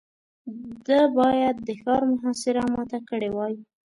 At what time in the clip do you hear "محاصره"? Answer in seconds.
2.11-2.63